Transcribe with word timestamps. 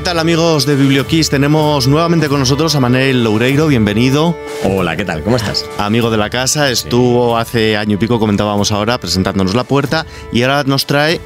¿Qué 0.00 0.04
tal 0.04 0.18
amigos 0.18 0.64
de 0.64 0.76
Biblioquiz? 0.76 1.28
Tenemos 1.28 1.86
nuevamente 1.86 2.30
con 2.30 2.40
nosotros 2.40 2.74
a 2.74 2.80
Manel 2.80 3.22
Loureiro, 3.22 3.66
bienvenido. 3.66 4.34
Hola, 4.64 4.96
¿qué 4.96 5.04
tal? 5.04 5.22
¿Cómo 5.22 5.36
estás? 5.36 5.66
Amigo 5.76 6.10
de 6.10 6.16
la 6.16 6.30
casa, 6.30 6.70
estuvo 6.70 7.36
hace 7.36 7.76
año 7.76 7.96
y 7.96 7.98
pico, 7.98 8.18
comentábamos 8.18 8.72
ahora, 8.72 8.96
presentándonos 8.96 9.54
la 9.54 9.64
puerta 9.64 10.06
y 10.32 10.40
ahora 10.42 10.64
nos 10.64 10.86
trae 10.86 11.20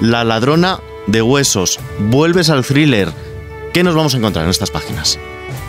La 0.00 0.22
ladrona 0.22 0.78
de 1.08 1.22
huesos. 1.22 1.80
Vuelves 1.98 2.50
al 2.50 2.64
thriller. 2.64 3.12
¿Qué 3.72 3.82
nos 3.82 3.96
vamos 3.96 4.14
a 4.14 4.18
encontrar 4.18 4.44
en 4.44 4.52
estas 4.52 4.70
páginas? 4.70 5.18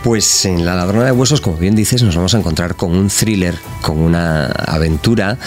Pues 0.04 0.46
en 0.46 0.66
La 0.66 0.76
ladrona 0.76 1.06
de 1.06 1.12
huesos, 1.14 1.42
como 1.42 1.58
bien 1.58 1.76
dices, 1.76 2.04
nos 2.04 2.16
vamos 2.16 2.36
a 2.36 2.38
encontrar 2.38 2.76
con 2.76 2.96
un 2.96 3.10
thriller, 3.10 3.58
con 3.82 3.98
una 3.98 4.46
aventura 4.46 5.40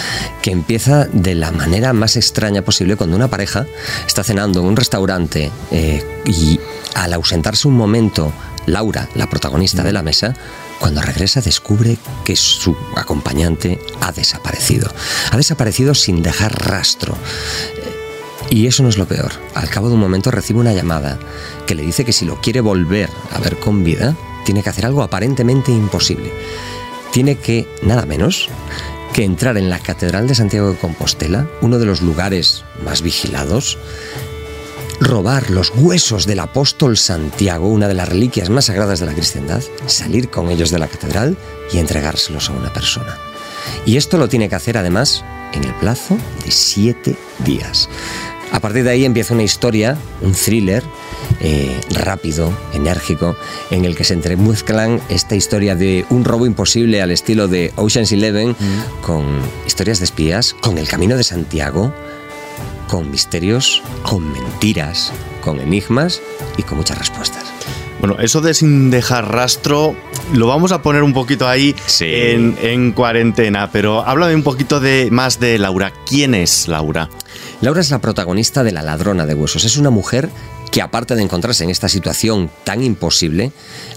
que 0.42 0.50
empieza 0.50 1.05
de 1.05 1.36
la 1.36 1.52
manera 1.52 1.92
más 1.92 2.16
extraña 2.16 2.62
posible 2.62 2.96
cuando 2.96 3.14
una 3.14 3.28
pareja 3.28 3.66
está 4.05 4.24
cenando 4.24 4.58
en 4.58 4.66
un 4.66 4.74
restaurante 4.74 5.52
eh, 5.70 6.05
y 6.27 6.58
al 6.95 7.12
ausentarse 7.12 7.69
un 7.69 7.77
momento, 7.77 8.33
Laura, 8.66 9.09
la 9.15 9.28
protagonista 9.28 9.83
de 9.83 9.92
la 9.92 10.02
mesa, 10.02 10.34
cuando 10.78 11.02
regresa 11.02 11.41
descubre 11.41 11.98
que 12.24 12.37
su 12.37 12.77
acompañante 12.97 13.80
ha 14.01 14.12
desaparecido. 14.12 14.91
Ha 15.30 15.37
desaparecido 15.37 15.95
sin 15.95 16.23
dejar 16.23 16.69
rastro. 16.69 17.16
Y 18.51 18.66
eso 18.66 18.83
no 18.83 18.88
es 18.88 18.97
lo 18.97 19.06
peor. 19.06 19.33
Al 19.55 19.69
cabo 19.69 19.88
de 19.88 19.95
un 19.95 20.01
momento 20.01 20.30
recibe 20.30 20.61
una 20.61 20.73
llamada 20.73 21.19
que 21.66 21.74
le 21.74 21.83
dice 21.83 22.05
que 22.05 22.12
si 22.12 22.24
lo 22.24 22.41
quiere 22.41 22.61
volver 22.61 23.11
a 23.33 23.41
ver 23.41 23.59
con 23.59 23.84
vida, 23.84 24.16
tiene 24.45 24.62
que 24.62 24.70
hacer 24.70 24.86
algo 24.86 25.02
aparentemente 25.02 25.73
imposible. 25.73 26.33
Tiene 27.12 27.36
que, 27.36 27.69
nada 27.83 28.06
menos, 28.06 28.48
que 29.12 29.25
entrar 29.25 29.59
en 29.59 29.69
la 29.69 29.78
Catedral 29.78 30.28
de 30.28 30.34
Santiago 30.34 30.70
de 30.70 30.78
Compostela, 30.78 31.47
uno 31.61 31.78
de 31.78 31.86
los 31.86 32.00
lugares 32.00 32.64
más 32.84 33.02
vigilados, 33.02 33.78
robar 35.00 35.50
los 35.50 35.72
huesos 35.77 36.27
del 36.27 36.41
apóstol 36.41 36.96
Santiago, 36.96 37.68
una 37.68 37.88
de 37.88 37.94
las 37.94 38.08
reliquias 38.08 38.50
más 38.50 38.66
sagradas 38.66 39.00
de 39.00 39.06
la 39.06 39.14
cristiandad, 39.14 39.62
salir 39.86 40.28
con 40.28 40.50
ellos 40.50 40.70
de 40.70 40.78
la 40.78 40.88
catedral 40.88 41.36
y 41.72 41.78
entregárselos 41.78 42.50
a 42.50 42.52
una 42.52 42.72
persona. 42.72 43.18
Y 43.86 43.96
esto 43.96 44.18
lo 44.18 44.28
tiene 44.28 44.48
que 44.48 44.55
hacer 44.56 44.77
además 44.78 45.24
en 45.52 45.64
el 45.64 45.74
plazo 45.74 46.16
de 46.44 46.50
siete 46.50 47.16
días. 47.44 47.88
A 48.50 48.60
partir 48.60 48.82
de 48.82 48.90
ahí 48.90 49.05
empieza 49.05 49.34
una 49.34 49.42
historia, 49.42 49.96
un 50.22 50.32
thriller 50.32 50.82
eh, 51.40 51.78
rápido, 51.90 52.50
enérgico, 52.72 53.36
en 53.70 53.84
el 53.84 53.94
que 53.94 54.05
se 54.05 54.14
entremezclan 54.14 55.02
esta 55.10 55.34
historia 55.36 55.74
de 55.77 56.06
un 56.08 56.24
robo 56.24 56.46
imposible 56.46 57.02
al 57.02 57.10
estilo 57.10 57.46
de 57.46 57.72
Ocean's 57.77 58.10
Eleven, 58.10 58.50
Mm. 58.58 59.02
con 59.02 59.24
historias 59.66 59.98
de 59.98 60.06
espías, 60.06 60.55
con 60.62 60.78
el 60.78 60.88
camino 60.88 61.16
de 61.16 61.24
Santiago, 61.24 61.92
con 62.89 63.11
misterios, 63.11 63.83
con 64.03 64.33
mentiras, 64.33 65.12
con 65.41 65.61
enigmas 65.61 66.20
y 66.56 66.62
con 66.62 66.78
muchas 66.78 66.98
respuestas. 66.98 67.45
Bueno, 68.00 68.17
eso 68.20 68.41
de 68.41 68.55
sin 68.55 68.91
dejar 68.91 69.33
rastro 69.33 69.97
lo 70.33 70.47
vamos 70.47 70.70
a 70.72 70.83
poner 70.83 71.03
un 71.03 71.12
poquito 71.12 71.48
ahí 71.48 71.75
Sí. 71.86 72.06
en, 72.08 72.56
en 72.62 72.92
cuarentena, 72.92 73.70
pero 73.72 74.03
háblame 74.06 74.34
un 74.34 74.42
poquito 74.45 74.78
de, 74.78 75.08
más 75.11 75.41
de 75.41 75.58
Laura. 75.58 75.92
¿Quién 76.06 76.34
es 76.34 76.69
Laura? 76.69 77.08
Laura 77.61 77.80
es 77.80 77.91
la 77.91 77.98
protagonista 78.00 78.62
de 78.62 78.72
La 78.72 78.83
ladrona 78.83 79.27
de 79.27 79.34
huesos. 79.34 79.64
Es 79.64 79.77
una 79.77 79.91
mujer 79.91 80.28
que 80.70 80.80
aparte 80.83 81.17
de 81.17 81.23
encontrarse 81.23 81.64
en 81.64 81.70
esta 81.70 81.89
situación 81.89 82.50
tan 82.62 82.84
imposible, 82.84 83.50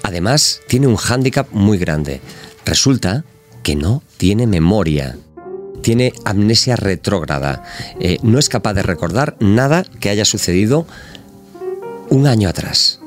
además 0.04 0.62
tiene 0.68 0.88
un 0.88 0.96
hándicap 0.96 1.48
muy 1.52 1.78
grande. 1.78 2.22
Resulta 2.66 3.24
que 3.62 3.76
no 3.76 4.02
tiene 4.18 4.48
memoria. 4.48 5.16
Tiene 5.82 6.14
amnesia 6.26 6.76
retrógrada. 6.76 7.64
Eh, 8.00 8.18
no 8.24 8.40
es 8.40 8.50
capaz 8.50 8.74
de 8.74 8.84
recordar 8.84 9.36
nada 9.40 9.86
que 10.00 10.10
haya 10.10 10.26
sucedido 10.26 10.86
un 12.10 12.28
año 12.28 12.50
atrás. 12.50 13.02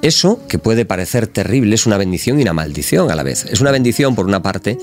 Eso, 0.00 0.40
que 0.48 0.58
puede 0.58 0.84
parecer 0.84 1.26
terrible, 1.26 1.74
es 1.74 1.86
una 1.86 1.96
bendición 1.96 2.38
y 2.38 2.42
una 2.42 2.52
maldición 2.52 3.10
a 3.10 3.16
la 3.16 3.24
vez. 3.24 3.46
Es 3.50 3.60
una 3.60 3.72
bendición 3.72 4.14
por 4.14 4.26
una 4.26 4.42
parte, 4.42 4.78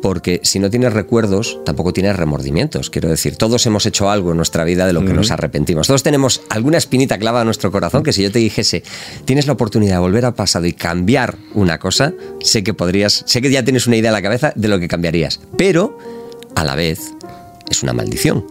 porque 0.00 0.40
si 0.44 0.60
no 0.60 0.70
tienes 0.70 0.92
recuerdos, 0.92 1.58
tampoco 1.64 1.92
tienes 1.92 2.14
remordimientos. 2.14 2.88
Quiero 2.88 3.08
decir, 3.08 3.36
todos 3.36 3.66
hemos 3.66 3.84
hecho 3.86 4.10
algo 4.10 4.30
en 4.30 4.36
nuestra 4.36 4.62
vida 4.62 4.86
de 4.86 4.92
lo 4.92 5.04
que 5.04 5.12
nos 5.12 5.32
arrepentimos. 5.32 5.88
Todos 5.88 6.04
tenemos 6.04 6.42
alguna 6.50 6.78
espinita 6.78 7.18
clavada 7.18 7.42
en 7.42 7.46
nuestro 7.46 7.72
corazón 7.72 8.04
que 8.04 8.12
si 8.12 8.22
yo 8.22 8.30
te 8.30 8.38
dijese, 8.38 8.84
tienes 9.24 9.48
la 9.48 9.54
oportunidad 9.54 9.94
de 9.94 10.00
volver 10.00 10.24
al 10.24 10.34
pasado 10.34 10.66
y 10.66 10.72
cambiar 10.72 11.36
una 11.54 11.78
cosa, 11.78 12.12
sé 12.40 12.62
que 12.62 12.72
podrías, 12.72 13.24
sé 13.26 13.42
que 13.42 13.50
ya 13.50 13.64
tienes 13.64 13.88
una 13.88 13.96
idea 13.96 14.10
en 14.10 14.14
la 14.14 14.22
cabeza 14.22 14.52
de 14.54 14.68
lo 14.68 14.78
que 14.78 14.86
cambiarías. 14.86 15.40
Pero, 15.58 15.98
a 16.60 16.64
la 16.64 16.74
vez, 16.74 17.12
es 17.70 17.82
una 17.82 17.92
maldición. 17.92 18.46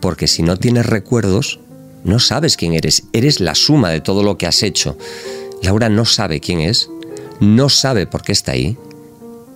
Porque 0.00 0.26
si 0.26 0.42
no 0.42 0.56
tienes 0.56 0.86
recuerdos, 0.86 1.60
no 2.04 2.18
sabes 2.18 2.56
quién 2.56 2.74
eres. 2.74 3.04
Eres 3.12 3.40
la 3.40 3.54
suma 3.54 3.90
de 3.90 4.00
todo 4.00 4.22
lo 4.22 4.36
que 4.36 4.46
has 4.46 4.62
hecho. 4.62 4.98
Laura 5.62 5.88
no 5.88 6.04
sabe 6.04 6.40
quién 6.40 6.60
es, 6.60 6.90
no 7.40 7.68
sabe 7.68 8.06
por 8.06 8.22
qué 8.22 8.32
está 8.32 8.52
ahí 8.52 8.76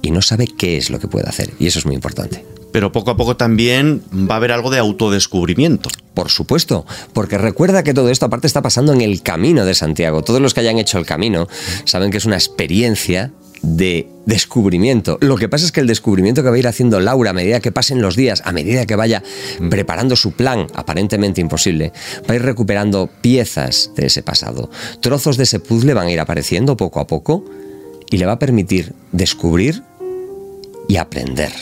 y 0.01 0.11
no 0.11 0.23
sabe 0.23 0.47
qué 0.47 0.79
es 0.79 0.91
lo 0.91 0.99
que 0.99 1.09
puede 1.09 1.29
hacer. 1.29 1.51
Y 1.59 1.67
eso 1.67 1.79
es 1.79 1.87
muy 1.87 1.95
importante. 1.95 2.45
Pero 2.73 2.93
poco 2.93 3.11
a 3.11 3.17
poco 3.17 3.37
también 3.37 4.03
va 4.13 4.35
a 4.35 4.37
haber 4.37 4.53
algo 4.53 4.71
de 4.71 4.79
autodescubrimiento. 4.79 5.91
Por 6.15 6.31
supuesto, 6.31 6.87
porque 7.13 7.39
recuerda 7.39 7.83
que 7.83 7.95
todo 7.95 8.11
esto 8.11 8.27
aparte 8.27 8.47
está 8.47 8.63
pasando 8.63 8.93
en 8.93 9.01
el 9.01 9.23
camino 9.23 9.65
de 9.65 9.75
Santiago. 9.75 10.23
Todos 10.23 10.41
los 10.41 10.55
que 10.55 10.61
hayan 10.61 10.79
hecho 10.79 10.99
el 10.99 11.07
camino 11.07 11.49
saben 11.85 12.11
que 12.11 12.19
es 12.19 12.25
una 12.25 12.37
experiencia 12.37 13.33
de 13.63 14.09
descubrimiento. 14.27 15.19
Lo 15.21 15.37
que 15.37 15.49
pasa 15.49 15.65
es 15.65 15.73
que 15.73 15.81
el 15.81 15.87
descubrimiento 15.87 16.43
que 16.43 16.51
va 16.51 16.57
a 16.57 16.59
ir 16.59 16.69
haciendo 16.69 17.01
Laura 17.01 17.31
a 17.31 17.33
medida 17.33 17.61
que 17.61 17.73
pasen 17.73 18.01
los 18.03 18.17
días, 18.17 18.43
a 18.45 18.53
medida 18.53 18.87
que 18.87 18.97
vaya 18.97 19.23
preparando 19.71 20.17
su 20.17 20.33
plan 20.33 20.67
aparentemente 20.75 21.41
imposible, 21.41 21.93
va 22.29 22.35
a 22.35 22.37
ir 22.37 22.43
recuperando 22.43 23.09
piezas 23.21 23.91
de 23.97 24.07
ese 24.07 24.23
pasado. 24.23 24.71
Trozos 25.01 25.37
de 25.37 25.45
ese 25.45 25.61
puzzle 25.61 25.95
van 25.95 26.07
a 26.09 26.13
ir 26.13 26.21
apareciendo 26.21 26.77
poco 26.77 27.01
a 27.01 27.07
poco 27.07 27.45
y 28.11 28.17
le 28.19 28.27
va 28.27 28.33
a 28.33 28.39
permitir 28.39 28.93
descubrir 29.13 29.83
y 30.89 30.97
aprender. 30.97 31.53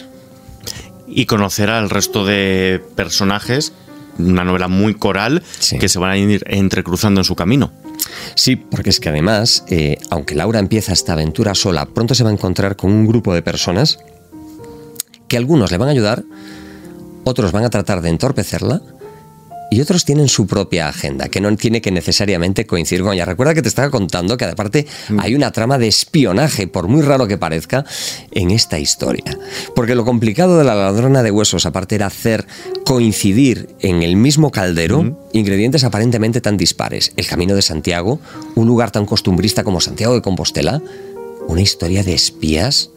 Y 1.09 1.27
conocer 1.27 1.71
al 1.71 1.89
resto 1.91 2.25
de 2.25 2.81
personajes, 2.95 3.73
una 4.19 4.45
novela 4.45 4.69
muy 4.69 4.95
coral, 4.95 5.43
Sí. 5.59 5.79
que 5.79 5.89
se 5.89 5.99
van 5.99 6.11
a 6.11 6.17
ir 6.17 6.45
entrecruzando 6.49 7.21
en 7.21 7.25
su 7.25 7.35
camino. 7.37 7.73
Sí, 8.35 8.57
porque 8.57 8.91
es 8.91 9.01
que 9.01 9.09
además, 9.09 9.65
eh, 9.69 9.99
aunque 10.11 10.35
Laura 10.35 10.59
empieza 10.59 10.93
esta 10.93 11.15
aventura 11.15 11.55
sola, 11.55 11.87
pronto 11.87 12.15
se 12.15 12.25
va 12.25 12.31
a 12.31 12.33
encontrar 12.33 12.77
con 12.77 12.93
un 12.93 13.07
grupo 13.07 13.35
de 13.35 13.43
personas 13.43 13.99
que 15.29 15.37
algunos 15.37 15.71
le 15.71 15.79
van 15.79 15.89
a 15.89 15.93
ayudar, 15.93 16.25
otros 17.25 17.53
van 17.53 17.65
a 17.65 17.71
tratar 17.71 18.03
de 18.03 18.11
entorpecerla 18.11 18.83
y 19.77 19.81
otros 19.83 20.07
tienen 20.07 20.29
su 20.29 20.47
propia 20.47 20.89
agenda, 20.89 21.29
que 21.29 21.39
no 21.39 21.55
tiene 21.55 21.83
que 21.83 21.91
necesariamente 21.91 22.65
coincidir 22.65 23.03
con 23.03 23.13
ella. 23.13 23.27
Recuerda 23.27 23.53
que 23.53 23.61
te 23.61 23.69
estaba 23.69 23.91
contando 23.91 24.39
que 24.39 24.47
aparte 24.47 24.87
hay 25.19 25.35
una 25.35 25.53
trama 25.53 25.77
de 25.77 25.87
espionaje, 25.87 26.67
por 26.67 26.89
muy 26.89 27.03
raro 27.03 27.27
que 27.27 27.37
parezca, 27.37 27.85
en 28.31 28.53
esta 28.53 28.79
historia. 28.79 29.37
Porque 29.75 29.95
lo 29.95 30.07
complicado 30.07 30.57
de 30.57 30.65
la 30.65 30.75
ladrona 30.75 31.23
de 31.23 31.31
huesos, 31.31 31.67
aparte, 31.67 31.95
era 31.95 32.07
hacer 32.07 32.47
coincidir 32.87 33.69
en 33.81 34.03
el 34.03 34.17
mismo 34.17 34.51
caldero 34.51 35.29
ingredientes 35.35 35.85
aparentemente 35.85 36.41
tan 36.41 36.57
dispares. 36.57 37.13
El 37.19 37.27
Camino 37.27 37.55
de 37.55 37.61
Santiago, 37.61 38.19
un 38.55 38.67
lugar 38.67 38.93
tan 38.93 39.05
costumbrista 39.05 39.63
como 39.63 39.83
Santiago 39.83 40.15
de 40.15 40.23
Compostela, 40.23 40.81
una 41.49 41.61
historia 41.61 42.03
de 42.03 42.15
espías 42.15 42.93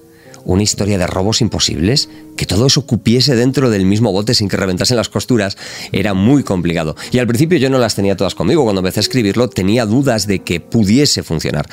una 0.45 0.63
historia 0.63 0.97
de 0.97 1.07
robos 1.07 1.41
imposibles, 1.41 2.09
que 2.37 2.45
todo 2.45 2.67
eso 2.67 2.85
cupiese 2.85 3.35
dentro 3.35 3.69
del 3.69 3.85
mismo 3.85 4.11
bote 4.11 4.33
sin 4.33 4.47
que 4.47 4.57
reventasen 4.57 4.97
las 4.97 5.09
costuras, 5.09 5.57
era 5.91 6.13
muy 6.13 6.43
complicado. 6.43 6.95
Y 7.11 7.19
al 7.19 7.27
principio 7.27 7.57
yo 7.57 7.69
no 7.69 7.79
las 7.79 7.95
tenía 7.95 8.15
todas 8.15 8.35
conmigo. 8.35 8.63
Cuando 8.63 8.79
empecé 8.79 8.99
a 8.99 9.01
escribirlo 9.01 9.49
tenía 9.49 9.85
dudas 9.85 10.27
de 10.27 10.39
que 10.39 10.59
pudiese 10.59 11.23
funcionar. 11.23 11.67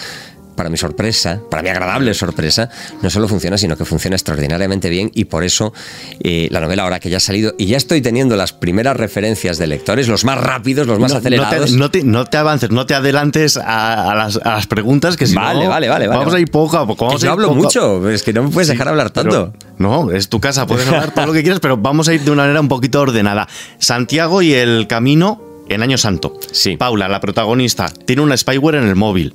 Para 0.56 0.70
mi 0.70 0.76
sorpresa, 0.76 1.40
para 1.50 1.62
mi 1.62 1.68
agradable 1.68 2.14
sorpresa, 2.14 2.70
no 3.02 3.10
solo 3.10 3.28
funciona, 3.28 3.58
sino 3.58 3.76
que 3.76 3.84
funciona 3.84 4.16
extraordinariamente 4.16 4.88
bien 4.88 5.10
y 5.14 5.26
por 5.26 5.44
eso 5.44 5.72
eh, 6.20 6.48
la 6.50 6.60
novela 6.60 6.84
ahora 6.84 6.98
que 6.98 7.10
ya 7.10 7.18
ha 7.18 7.20
salido 7.20 7.54
y 7.58 7.66
ya 7.66 7.76
estoy 7.76 8.00
teniendo 8.00 8.36
las 8.36 8.52
primeras 8.52 8.96
referencias 8.96 9.58
de 9.58 9.66
lectores, 9.66 10.08
los 10.08 10.24
más 10.24 10.40
rápidos, 10.40 10.86
los 10.86 10.98
más 10.98 11.12
no, 11.12 11.18
acelerados. 11.18 11.72
No 11.72 11.90
te, 11.90 12.02
no, 12.02 12.04
te, 12.04 12.04
no 12.04 12.24
te 12.24 12.36
avances, 12.38 12.70
no 12.70 12.86
te 12.86 12.94
adelantes 12.94 13.56
a, 13.56 14.10
a, 14.10 14.14
las, 14.14 14.36
a 14.38 14.54
las, 14.54 14.66
preguntas 14.66 15.16
que 15.16 15.26
si 15.26 15.34
vale, 15.34 15.64
no, 15.64 15.70
vale, 15.70 15.88
vale, 15.88 16.08
vamos 16.08 16.26
vale. 16.26 16.38
a 16.38 16.40
ir 16.40 16.50
poco 16.50 16.78
a 16.78 16.86
poco. 16.86 17.06
Vamos 17.06 17.20
yo 17.20 17.28
a 17.28 17.28
ir 17.28 17.32
hablo 17.32 17.48
poco. 17.48 17.62
mucho, 17.62 18.08
es 18.08 18.22
que 18.22 18.32
no 18.32 18.44
me 18.44 18.48
puedes 18.48 18.68
dejar 18.68 18.88
hablar 18.88 19.10
tanto. 19.10 19.52
Pero, 19.52 19.74
no, 19.78 20.10
es 20.10 20.28
tu 20.28 20.40
casa, 20.40 20.66
puedes 20.66 20.86
hablar 20.88 21.12
todo 21.14 21.26
lo 21.26 21.32
que 21.32 21.42
quieras, 21.42 21.60
pero 21.60 21.76
vamos 21.76 22.08
a 22.08 22.14
ir 22.14 22.22
de 22.22 22.30
una 22.30 22.42
manera 22.42 22.60
un 22.60 22.68
poquito 22.68 23.00
ordenada. 23.00 23.46
Santiago 23.78 24.42
y 24.42 24.54
el 24.54 24.86
camino 24.86 25.42
en 25.68 25.82
Año 25.82 25.98
Santo. 25.98 26.38
Sí. 26.52 26.76
Paula, 26.76 27.08
la 27.08 27.20
protagonista, 27.20 27.88
tiene 28.04 28.22
una 28.22 28.36
spyware 28.36 28.76
en 28.76 28.88
el 28.88 28.96
móvil. 28.96 29.34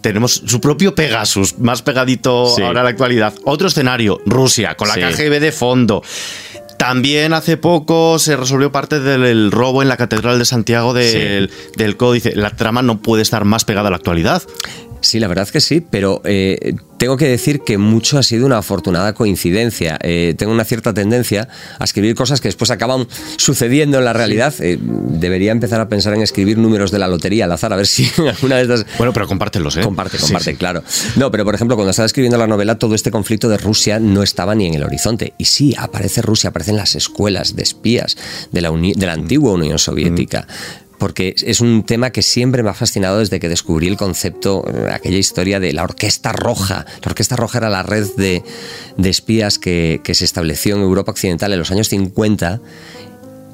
Tenemos 0.00 0.42
su 0.46 0.60
propio 0.60 0.94
Pegasus, 0.94 1.58
más 1.58 1.82
pegadito 1.82 2.52
Sí. 2.54 2.62
ahora 2.62 2.80
a 2.80 2.84
la 2.84 2.90
actualidad. 2.90 3.34
Otro 3.44 3.68
escenario, 3.68 4.20
Rusia, 4.26 4.74
con 4.76 4.88
la 4.88 4.94
Sí. 4.94 5.00
KGB 5.00 5.40
de 5.40 5.52
fondo. 5.52 6.02
También 6.78 7.34
hace 7.34 7.58
poco 7.58 8.18
se 8.18 8.36
resolvió 8.36 8.72
parte 8.72 9.00
del 9.00 9.50
robo 9.52 9.82
en 9.82 9.88
la 9.88 9.98
Catedral 9.98 10.38
de 10.38 10.46
Santiago 10.46 10.94
del, 10.94 11.50
del 11.76 11.96
Códice. 11.98 12.34
La 12.34 12.50
trama 12.50 12.80
no 12.80 13.02
puede 13.02 13.22
estar 13.22 13.44
más 13.44 13.66
pegada 13.66 13.88
a 13.88 13.90
la 13.90 13.96
actualidad. 13.98 14.42
Sí, 15.00 15.18
la 15.18 15.28
verdad 15.28 15.48
que 15.48 15.60
sí, 15.60 15.80
pero 15.80 16.20
eh, 16.24 16.74
tengo 16.98 17.16
que 17.16 17.26
decir 17.26 17.60
que 17.60 17.78
mucho 17.78 18.18
ha 18.18 18.22
sido 18.22 18.44
una 18.44 18.58
afortunada 18.58 19.14
coincidencia. 19.14 19.98
Eh, 20.02 20.34
tengo 20.36 20.52
una 20.52 20.64
cierta 20.64 20.92
tendencia 20.92 21.48
a 21.78 21.84
escribir 21.84 22.14
cosas 22.14 22.40
que 22.40 22.48
después 22.48 22.70
acaban 22.70 23.08
sucediendo 23.36 23.98
en 23.98 24.04
la 24.04 24.12
realidad. 24.12 24.52
Eh, 24.60 24.78
debería 24.80 25.52
empezar 25.52 25.80
a 25.80 25.88
pensar 25.88 26.14
en 26.14 26.22
escribir 26.22 26.58
números 26.58 26.90
de 26.90 26.98
la 26.98 27.08
lotería 27.08 27.46
al 27.46 27.52
azar, 27.52 27.72
a 27.72 27.76
ver 27.76 27.86
si 27.86 28.10
alguna 28.28 28.56
de 28.56 28.62
estas... 28.62 28.86
Bueno, 28.98 29.12
pero 29.12 29.26
compártelos, 29.26 29.76
¿eh? 29.78 29.82
Comparte, 29.82 30.18
comparte, 30.18 30.56
claro. 30.56 30.82
No, 31.16 31.30
pero 31.30 31.44
por 31.44 31.54
ejemplo, 31.54 31.76
cuando 31.76 31.90
estaba 31.90 32.06
escribiendo 32.06 32.36
la 32.36 32.46
novela, 32.46 32.78
todo 32.78 32.94
este 32.94 33.10
conflicto 33.10 33.48
de 33.48 33.56
Rusia 33.56 33.98
no 33.98 34.22
estaba 34.22 34.54
ni 34.54 34.66
en 34.66 34.74
el 34.74 34.82
horizonte. 34.82 35.32
Y 35.38 35.46
sí, 35.46 35.74
aparece 35.78 36.20
Rusia, 36.20 36.50
aparecen 36.50 36.76
las 36.76 36.94
escuelas 36.94 37.56
de 37.56 37.62
espías 37.62 38.16
de 38.52 38.60
la, 38.60 38.70
de 38.70 39.06
la 39.06 39.12
antigua 39.12 39.52
Unión 39.52 39.78
Soviética. 39.78 40.46
Mm 40.86 40.89
porque 41.00 41.34
es 41.44 41.60
un 41.60 41.82
tema 41.82 42.10
que 42.10 42.22
siempre 42.22 42.62
me 42.62 42.68
ha 42.68 42.74
fascinado 42.74 43.18
desde 43.18 43.40
que 43.40 43.48
descubrí 43.48 43.88
el 43.88 43.96
concepto, 43.96 44.64
eh, 44.68 44.90
aquella 44.92 45.16
historia 45.16 45.58
de 45.58 45.72
la 45.72 45.82
Orquesta 45.82 46.30
Roja. 46.30 46.84
La 47.02 47.08
Orquesta 47.10 47.34
Roja 47.34 47.58
era 47.58 47.70
la 47.70 47.82
red 47.82 48.06
de, 48.16 48.44
espías 49.02 49.58
que, 49.58 50.02
que 50.04 50.14
se 50.14 50.26
estableció 50.26 50.76
en 50.76 50.82
Europa 50.82 51.10
Occidental 51.10 51.52
en 51.52 51.58
los 51.58 51.70
años 51.70 51.88
50 51.88 52.60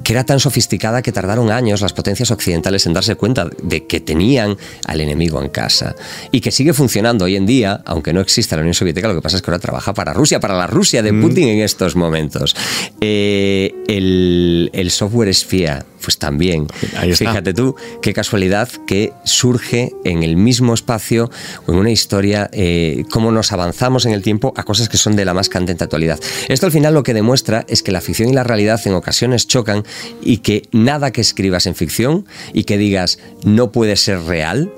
que 0.07 0.13
era 0.13 0.23
tan 0.23 0.39
sofisticada 0.39 1.01
que 1.01 1.11
tardaron 1.11 1.51
años 1.51 1.81
las 1.81 1.91
potencias 1.91 2.31
occidentales 2.31 2.85
en 2.85 2.93
darse 2.93 3.15
cuenta 3.15 3.49
de 3.61 3.87
que 3.87 3.99
tenían 3.99 4.55
al 4.85 5.01
enemigo 5.01 5.41
en 5.41 5.49
casa. 5.49 5.97
Y 6.31 6.39
que 6.39 6.49
sigue 6.49 6.73
funcionando 6.73 7.25
hoy 7.25 7.35
en 7.35 7.45
día, 7.45 7.81
aunque 7.85 8.13
no 8.13 8.21
exista 8.21 8.55
la 8.55 8.61
Unión 8.61 8.73
Soviética, 8.73 9.09
lo 9.09 9.15
que 9.15 9.21
pasa 9.21 9.35
es 9.35 9.41
que 9.41 9.51
ahora 9.51 9.59
trabaja 9.59 9.93
para 9.93 10.13
Rusia, 10.13 10.39
para 10.39 10.55
la 10.55 10.65
Rusia 10.65 11.03
de 11.03 11.11
mm. 11.11 11.21
Putin 11.21 11.47
en 11.49 11.59
estos 11.59 11.97
momentos. 11.97 12.55
Eh, 13.01 13.73
el, 13.89 14.69
el 14.71 14.91
software 14.91 15.27
espía 15.27 15.85
pues 16.01 16.17
también. 16.17 16.67
Fíjate 17.15 17.53
tú, 17.53 17.75
qué 18.01 18.13
casualidad 18.13 18.69
que 18.85 19.13
surge 19.23 19.91
en 20.03 20.23
el 20.23 20.37
mismo 20.37 20.73
espacio 20.73 21.29
o 21.65 21.71
en 21.71 21.77
una 21.77 21.91
historia, 21.91 22.49
eh, 22.53 23.05
cómo 23.09 23.31
nos 23.31 23.51
avanzamos 23.51 24.05
en 24.05 24.13
el 24.13 24.21
tiempo 24.21 24.53
a 24.55 24.63
cosas 24.63 24.89
que 24.89 24.97
son 24.97 25.15
de 25.15 25.25
la 25.25 25.33
más 25.33 25.49
candente 25.49 25.83
actualidad. 25.83 26.19
Esto 26.47 26.65
al 26.65 26.71
final 26.71 26.93
lo 26.93 27.03
que 27.03 27.13
demuestra 27.13 27.65
es 27.67 27.83
que 27.83 27.91
la 27.91 28.01
ficción 28.01 28.29
y 28.29 28.33
la 28.33 28.43
realidad 28.43 28.79
en 28.85 28.93
ocasiones 28.93 29.47
chocan 29.47 29.83
y 30.21 30.37
que 30.37 30.63
nada 30.71 31.11
que 31.11 31.21
escribas 31.21 31.67
en 31.67 31.75
ficción 31.75 32.25
y 32.53 32.63
que 32.63 32.77
digas 32.77 33.19
no 33.43 33.71
puede 33.71 33.95
ser 33.95 34.21
real, 34.21 34.71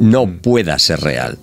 no 0.00 0.26
mm. 0.26 0.38
pueda 0.38 0.78
ser 0.78 1.00
real. 1.00 1.38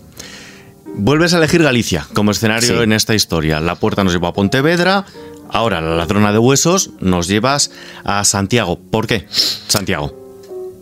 Vuelves 0.95 1.33
a 1.33 1.37
elegir 1.37 1.63
Galicia 1.63 2.07
como 2.13 2.31
escenario 2.31 2.83
en 2.83 2.93
esta 2.93 3.15
historia. 3.15 3.59
La 3.59 3.75
puerta 3.75 4.03
nos 4.03 4.13
lleva 4.13 4.29
a 4.29 4.33
Pontevedra, 4.33 5.05
Ahora, 5.53 5.81
la 5.81 5.95
ladrona 5.95 6.31
de 6.31 6.39
huesos, 6.39 6.89
nos 6.99 7.27
llevas 7.27 7.69
a 8.03 8.23
Santiago. 8.23 8.79
¿Por 8.79 9.05
qué, 9.05 9.27
Santiago? 9.29 10.11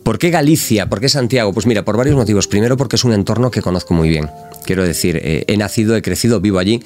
¿Por 0.02 0.18
qué 0.18 0.30
Galicia? 0.30 0.88
¿Por 0.88 1.02
qué 1.02 1.10
Santiago? 1.10 1.52
Pues 1.52 1.66
mira, 1.66 1.84
por 1.84 1.98
varios 1.98 2.16
motivos. 2.16 2.48
Primero, 2.48 2.78
porque 2.78 2.96
es 2.96 3.04
un 3.04 3.12
entorno 3.12 3.52
que 3.52 3.62
conozco 3.62 3.94
muy 3.94 4.08
bien. 4.08 4.30
Quiero 4.66 4.86
decir, 4.86 5.20
eh, 5.22 5.44
he 5.48 5.58
nacido, 5.58 5.94
he 5.98 6.02
crecido, 6.02 6.40
vivo 6.40 6.58
allí. 6.58 6.82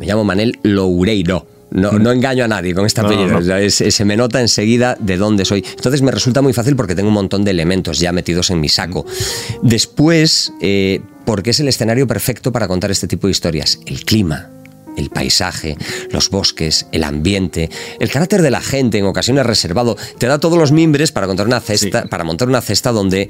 me 0.00 0.04
llamo 0.04 0.24
Manel 0.24 0.58
Loureiro. 0.64 1.46
No, 1.70 1.92
no, 1.92 2.10
engaño 2.10 2.44
a 2.44 2.48
nadie 2.48 2.74
con 2.74 2.84
esta 2.84 3.02
apellido. 3.02 3.40
se 3.70 4.04
me 4.04 4.16
nota 4.16 4.40
enseguida 4.40 4.96
de 4.98 5.16
dónde 5.16 5.44
soy. 5.44 5.64
Entonces 5.76 6.02
me 6.02 6.10
resulta 6.10 6.42
muy 6.42 6.52
fácil 6.52 6.74
porque 6.74 6.96
tengo 6.96 7.10
un 7.10 7.14
montón 7.14 7.44
de 7.44 7.52
elementos 7.52 8.00
ya 8.00 8.10
metidos 8.10 8.50
en 8.50 8.58
mi 8.58 8.68
saco. 8.68 9.06
Después, 9.62 10.52
eh, 10.60 11.00
porque 11.24 11.50
es 11.50 11.60
el 11.60 11.68
escenario 11.68 12.08
perfecto 12.08 12.50
para 12.50 12.66
contar 12.66 12.90
este 12.90 13.06
tipo 13.06 13.28
de 13.28 13.30
historias. 13.30 13.78
El 13.86 14.04
clima 14.04 14.50
el 15.00 15.10
paisaje, 15.10 15.76
los 16.10 16.30
bosques, 16.30 16.86
el 16.92 17.04
ambiente, 17.04 17.70
el 17.98 18.10
carácter 18.10 18.42
de 18.42 18.50
la 18.50 18.60
gente 18.60 18.98
en 18.98 19.06
ocasiones 19.06 19.44
reservado, 19.44 19.96
te 20.18 20.26
da 20.26 20.38
todos 20.38 20.58
los 20.58 20.70
mimbres 20.72 21.10
para 21.10 21.26
contar 21.26 21.46
una 21.46 21.60
cesta, 21.60 22.04
para 22.04 22.24
montar 22.24 22.48
una 22.48 22.60
cesta 22.60 22.92
donde 22.92 23.28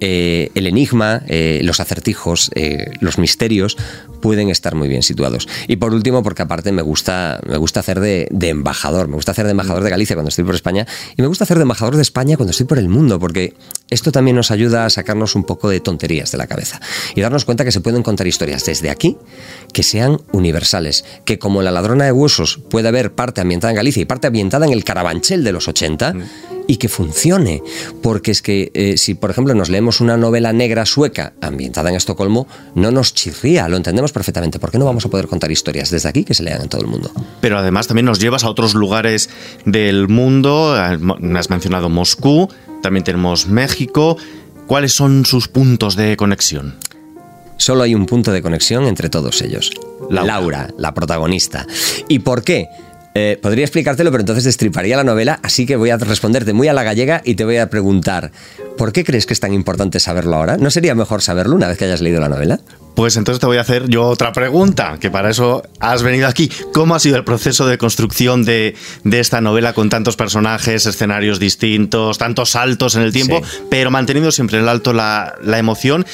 eh, 0.00 0.50
el 0.54 0.66
enigma, 0.66 1.22
eh, 1.26 1.60
los 1.64 1.80
acertijos, 1.80 2.50
eh, 2.54 2.90
los 3.00 3.18
misterios 3.18 3.76
pueden 4.20 4.50
estar 4.50 4.74
muy 4.74 4.88
bien 4.88 5.02
situados. 5.02 5.48
Y 5.68 5.76
por 5.76 5.94
último, 5.94 6.22
porque 6.22 6.42
aparte 6.42 6.72
me 6.72 6.82
gusta, 6.82 7.40
me 7.46 7.56
gusta 7.56 7.80
hacer 7.80 8.00
de, 8.00 8.28
embajador, 8.42 9.08
me 9.08 9.14
gusta 9.14 9.32
hacer 9.32 9.44
de 9.46 9.52
embajador 9.52 9.84
de 9.84 9.90
Galicia 9.90 10.16
cuando 10.16 10.28
estoy 10.28 10.44
por 10.44 10.54
España 10.54 10.86
y 11.16 11.22
me 11.22 11.28
gusta 11.28 11.44
hacer 11.44 11.56
de 11.56 11.62
embajador 11.62 11.96
de 11.96 12.02
España 12.02 12.36
cuando 12.36 12.50
estoy 12.50 12.66
por 12.66 12.78
el 12.78 12.88
mundo, 12.88 13.18
porque 13.18 13.54
esto 13.88 14.12
también 14.12 14.36
nos 14.36 14.50
ayuda 14.50 14.84
a 14.84 14.90
sacarnos 14.90 15.34
un 15.34 15.44
poco 15.44 15.68
de 15.68 15.80
tonterías 15.80 16.32
de 16.32 16.38
la 16.38 16.46
cabeza 16.46 16.80
y 17.14 17.20
darnos 17.20 17.44
cuenta 17.44 17.64
que 17.64 17.72
se 17.72 17.80
pueden 17.80 18.02
contar 18.02 18.26
historias 18.26 18.64
desde 18.64 18.90
aquí 18.90 19.16
que 19.72 19.82
sean 19.82 20.20
universales, 20.32 21.04
que 21.24 21.38
como 21.38 21.62
la 21.62 21.70
ladrona 21.70 22.04
de 22.04 22.12
huesos 22.12 22.60
puede 22.70 22.88
haber 22.88 23.12
parte 23.12 23.40
ambientada 23.40 23.70
en 23.70 23.76
Galicia 23.76 24.02
y 24.02 24.06
parte 24.06 24.26
ambientada 24.26 24.66
en 24.66 24.72
el 24.72 24.84
Carabanchel 24.84 25.44
de 25.44 25.52
los 25.52 25.68
80, 25.68 26.14
y 26.66 26.76
que 26.76 26.88
funcione. 26.88 27.62
Porque 28.02 28.30
es 28.30 28.42
que 28.42 28.70
eh, 28.74 28.96
si, 28.96 29.14
por 29.14 29.30
ejemplo, 29.30 29.54
nos 29.54 29.68
leemos 29.68 30.00
una 30.00 30.16
novela 30.16 30.52
negra 30.52 30.86
sueca 30.86 31.34
ambientada 31.40 31.90
en 31.90 31.96
Estocolmo, 31.96 32.46
no 32.74 32.90
nos 32.90 33.14
chirría, 33.14 33.68
lo 33.68 33.76
entendemos 33.76 34.12
perfectamente. 34.12 34.58
¿Por 34.58 34.70
qué 34.70 34.78
no 34.78 34.84
vamos 34.84 35.04
a 35.06 35.08
poder 35.08 35.26
contar 35.26 35.50
historias 35.50 35.90
desde 35.90 36.08
aquí 36.08 36.24
que 36.24 36.34
se 36.34 36.42
lean 36.42 36.62
en 36.62 36.68
todo 36.68 36.80
el 36.80 36.86
mundo? 36.86 37.10
Pero 37.40 37.58
además 37.58 37.86
también 37.86 38.06
nos 38.06 38.18
llevas 38.18 38.44
a 38.44 38.50
otros 38.50 38.74
lugares 38.74 39.30
del 39.64 40.08
mundo. 40.08 40.76
Eh, 40.76 40.98
has 41.36 41.50
mencionado 41.50 41.88
Moscú, 41.88 42.48
también 42.82 43.04
tenemos 43.04 43.46
México. 43.46 44.16
¿Cuáles 44.66 44.92
son 44.92 45.24
sus 45.24 45.46
puntos 45.46 45.94
de 45.94 46.16
conexión? 46.16 46.74
Solo 47.56 47.84
hay 47.84 47.94
un 47.94 48.06
punto 48.06 48.32
de 48.32 48.42
conexión 48.42 48.84
entre 48.84 49.08
todos 49.08 49.40
ellos. 49.42 49.70
Laura, 50.10 50.68
la 50.76 50.92
protagonista. 50.92 51.66
¿Y 52.08 52.18
por 52.18 52.42
qué? 52.44 52.68
Eh, 53.18 53.38
podría 53.40 53.64
explicártelo, 53.64 54.10
pero 54.10 54.20
entonces 54.20 54.44
destriparía 54.44 54.94
la 54.94 55.02
novela, 55.02 55.40
así 55.42 55.64
que 55.64 55.76
voy 55.76 55.88
a 55.88 55.96
responderte 55.96 56.52
muy 56.52 56.68
a 56.68 56.74
la 56.74 56.82
gallega 56.82 57.22
y 57.24 57.34
te 57.34 57.46
voy 57.46 57.56
a 57.56 57.70
preguntar, 57.70 58.30
¿por 58.76 58.92
qué 58.92 59.04
crees 59.04 59.24
que 59.24 59.32
es 59.32 59.40
tan 59.40 59.54
importante 59.54 60.00
saberlo 60.00 60.36
ahora? 60.36 60.58
¿No 60.58 60.70
sería 60.70 60.94
mejor 60.94 61.22
saberlo 61.22 61.56
una 61.56 61.66
vez 61.66 61.78
que 61.78 61.86
hayas 61.86 62.02
leído 62.02 62.20
la 62.20 62.28
novela? 62.28 62.60
Pues 62.94 63.16
entonces 63.16 63.40
te 63.40 63.46
voy 63.46 63.56
a 63.56 63.62
hacer 63.62 63.88
yo 63.88 64.04
otra 64.04 64.32
pregunta, 64.32 64.98
que 65.00 65.10
para 65.10 65.30
eso 65.30 65.62
has 65.80 66.02
venido 66.02 66.28
aquí. 66.28 66.50
¿Cómo 66.74 66.94
ha 66.94 66.98
sido 66.98 67.16
el 67.16 67.24
proceso 67.24 67.66
de 67.66 67.78
construcción 67.78 68.44
de, 68.44 68.74
esta 69.10 69.40
novela 69.40 69.72
con 69.72 69.88
tantos 69.88 70.16
personajes, 70.16 70.84
escenarios 70.84 71.38
distintos, 71.38 72.18
tantos 72.18 72.50
saltos 72.50 72.96
en 72.96 73.02
el 73.02 73.12
tiempo, 73.12 73.40
pero 73.70 73.90
manteniendo 73.90 74.30
siempre 74.30 74.58
en 74.58 74.64
el 74.64 74.68
alto 74.68 74.92
la, 74.92 75.36
la 75.42 75.58
emoción 75.58 76.04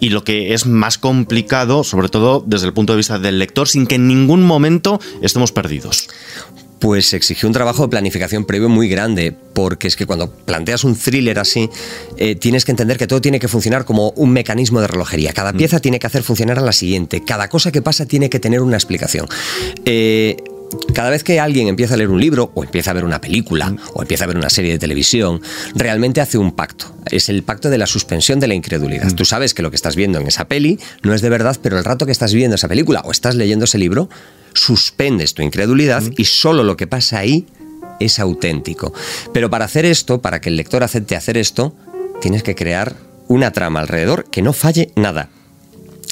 y 0.00 0.08
lo 0.10 0.24
que 0.24 0.54
es 0.54 0.66
más 0.66 0.98
complicado, 0.98 1.84
sobre 1.84 2.08
todo 2.08 2.42
desde 2.46 2.66
el 2.66 2.72
punto 2.72 2.94
de 2.94 2.98
vista 2.98 3.18
del 3.18 3.38
lector, 3.38 3.68
sin 3.68 3.86
que 3.86 3.96
en 3.96 4.08
ningún 4.08 4.42
momento 4.42 5.00
estemos 5.22 5.52
perdidos 5.52 6.08
pues 6.80 7.12
exigió 7.12 7.46
un 7.46 7.52
trabajo 7.52 7.82
de 7.82 7.88
planificación 7.90 8.46
previo 8.46 8.68
muy 8.68 8.88
grande, 8.88 9.36
porque 9.52 9.86
es 9.86 9.96
que 9.96 10.06
cuando 10.06 10.30
planteas 10.30 10.82
un 10.82 10.96
thriller 10.96 11.38
así, 11.38 11.68
eh, 12.16 12.34
tienes 12.34 12.64
que 12.64 12.72
entender 12.72 12.96
que 12.96 13.06
todo 13.06 13.20
tiene 13.20 13.38
que 13.38 13.48
funcionar 13.48 13.84
como 13.84 14.10
un 14.12 14.32
mecanismo 14.32 14.80
de 14.80 14.86
relojería. 14.86 15.32
Cada 15.34 15.52
mm. 15.52 15.56
pieza 15.58 15.80
tiene 15.80 15.98
que 15.98 16.06
hacer 16.06 16.22
funcionar 16.22 16.58
a 16.58 16.62
la 16.62 16.72
siguiente, 16.72 17.22
cada 17.22 17.48
cosa 17.48 17.70
que 17.70 17.82
pasa 17.82 18.06
tiene 18.06 18.30
que 18.30 18.40
tener 18.40 18.62
una 18.62 18.76
explicación. 18.76 19.26
Eh, 19.84 20.38
cada 20.94 21.10
vez 21.10 21.24
que 21.24 21.40
alguien 21.40 21.68
empieza 21.68 21.94
a 21.94 21.96
leer 21.96 22.10
un 22.10 22.20
libro 22.20 22.52
o 22.54 22.64
empieza 22.64 22.90
a 22.90 22.94
ver 22.94 23.04
una 23.04 23.20
película 23.20 23.74
o 23.94 24.02
empieza 24.02 24.24
a 24.24 24.26
ver 24.26 24.36
una 24.36 24.50
serie 24.50 24.72
de 24.72 24.78
televisión, 24.78 25.40
realmente 25.74 26.20
hace 26.20 26.38
un 26.38 26.52
pacto. 26.52 26.94
Es 27.10 27.28
el 27.28 27.42
pacto 27.42 27.70
de 27.70 27.78
la 27.78 27.86
suspensión 27.86 28.40
de 28.40 28.48
la 28.48 28.54
incredulidad. 28.54 29.06
Mm. 29.06 29.14
Tú 29.14 29.24
sabes 29.24 29.54
que 29.54 29.62
lo 29.62 29.70
que 29.70 29.76
estás 29.76 29.96
viendo 29.96 30.18
en 30.18 30.26
esa 30.26 30.46
peli 30.46 30.78
no 31.02 31.14
es 31.14 31.22
de 31.22 31.28
verdad, 31.28 31.56
pero 31.62 31.78
el 31.78 31.84
rato 31.84 32.06
que 32.06 32.12
estás 32.12 32.34
viendo 32.34 32.56
esa 32.56 32.68
película 32.68 33.00
o 33.04 33.10
estás 33.10 33.34
leyendo 33.34 33.64
ese 33.64 33.78
libro, 33.78 34.08
suspendes 34.54 35.34
tu 35.34 35.42
incredulidad 35.42 36.02
mm. 36.02 36.14
y 36.16 36.24
solo 36.24 36.62
lo 36.62 36.76
que 36.76 36.86
pasa 36.86 37.18
ahí 37.18 37.46
es 37.98 38.18
auténtico. 38.18 38.92
Pero 39.32 39.50
para 39.50 39.66
hacer 39.66 39.84
esto, 39.84 40.20
para 40.20 40.40
que 40.40 40.48
el 40.48 40.56
lector 40.56 40.82
acepte 40.82 41.16
hacer 41.16 41.36
esto, 41.36 41.74
tienes 42.20 42.42
que 42.42 42.54
crear 42.54 42.96
una 43.28 43.52
trama 43.52 43.80
alrededor 43.80 44.24
que 44.30 44.42
no 44.42 44.52
falle 44.52 44.90
nada. 44.96 45.28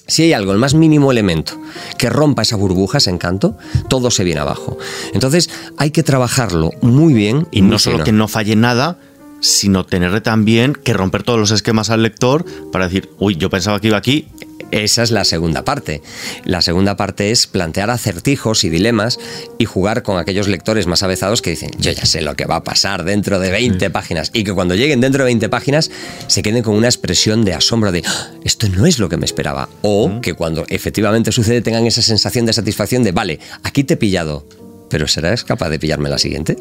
Si 0.09 0.23
hay 0.23 0.33
algo, 0.33 0.53
el 0.53 0.59
más 0.59 0.73
mínimo 0.73 1.13
elemento, 1.13 1.61
que 1.99 2.09
rompa 2.09 2.41
esa 2.41 2.57
burbuja, 2.57 2.97
ese 2.97 3.11
encanto, 3.11 3.59
todo 3.91 4.11
se 4.11 4.25
viene 4.25 4.41
abajo. 4.41 4.79
Entonces 5.13 5.51
hay 5.77 5.91
que 5.91 6.03
trabajarlo 6.03 6.71
muy 6.81 7.13
bien. 7.13 7.47
Y 7.51 7.61
no 7.61 7.79
solo 7.79 8.03
que 8.03 8.13
no 8.13 8.27
falle 8.27 8.57
nada, 8.57 8.99
sino 9.41 9.85
tener 9.85 10.21
también 10.23 10.73
que 10.73 10.95
romper 10.95 11.23
todos 11.23 11.39
los 11.39 11.51
esquemas 11.51 11.91
al 11.91 12.03
lector 12.03 12.47
para 12.73 12.87
decir, 12.87 13.11
uy, 13.19 13.37
yo 13.37 13.51
pensaba 13.51 13.81
que 13.81 13.89
iba 13.89 13.99
aquí, 13.99 14.27
esa 14.71 15.03
es 15.03 15.11
la 15.11 15.25
segunda 15.25 15.65
parte. 15.65 16.03
La 16.45 16.63
segunda 16.63 16.97
parte 16.97 17.31
es 17.31 17.47
plantear 17.47 17.91
acertijos 17.91 18.65
y 18.65 18.69
dilemas 18.69 19.19
y 19.59 19.65
jugar 19.65 20.03
con 20.03 20.19
aquellos 20.19 20.49
lectores 20.49 20.87
más 20.87 21.03
avezados 21.03 21.43
que 21.43 21.51
dicen, 21.51 21.71
yo 21.79 21.93
ya 21.93 22.05
sé 22.05 22.21
lo 22.23 22.37
que 22.37 22.47
va 22.47 22.57
a 22.57 22.65
pasar 22.65 23.05
dentro 23.05 23.39
de 23.39 23.51
20 23.51 23.91
páginas. 23.91 24.31
Y 24.33 24.45
que 24.45 24.53
cuando 24.53 24.75
lleguen 24.75 25.01
dentro 25.01 25.25
de 25.25 25.29
20 25.29 25.49
páginas 25.49 25.91
se 26.27 26.43
queden 26.43 26.63
con 26.63 26.75
una 26.75 26.89
expresión 26.89 27.45
de 27.45 27.55
asombro 27.55 27.93
de, 27.93 28.03
ah, 28.07 28.31
esto 28.45 28.69
no 28.69 28.87
es 28.87 28.99
lo 28.99 29.09
que 29.09 29.17
me 29.17 29.25
esperaba. 29.25 29.69
O 29.83 30.21
que 30.21 30.35
cuando 30.35 30.65
efectivamente 30.69 31.33
sucede 31.33 31.63
tengan 31.63 31.87
esa 31.87 32.03
sensación 32.03 32.47
de 32.47 32.53
satisfacción 32.53 33.03
de, 33.03 33.13
vale, 33.13 33.41
aquí 33.63 33.85
te 33.85 33.95
he 33.95 33.97
pillado, 33.97 34.47
pero 34.91 35.09
¿serás 35.09 35.45
capaz 35.45 35.71
de 35.71 35.79
pillarme 35.79 36.09
la 36.09 36.19
siguiente? 36.19 36.57